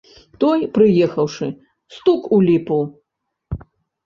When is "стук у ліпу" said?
1.97-2.81